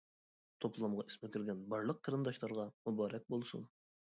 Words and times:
توپلامغا 0.63 1.03
ئىسمى 1.09 1.29
كىرگەن 1.35 1.61
بارلىق 1.73 2.01
قېرىنداشلارغا 2.09 2.67
مۇبارەك 2.91 3.29
بولسۇن! 3.37 3.71